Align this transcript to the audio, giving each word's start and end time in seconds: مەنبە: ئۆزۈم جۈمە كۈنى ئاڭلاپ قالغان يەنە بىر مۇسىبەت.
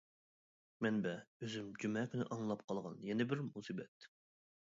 مەنبە: 0.85 1.11
ئۆزۈم 1.43 1.67
جۈمە 1.83 2.03
كۈنى 2.15 2.27
ئاڭلاپ 2.29 2.65
قالغان 2.73 2.99
يەنە 3.11 3.29
بىر 3.35 3.45
مۇسىبەت. 3.53 4.11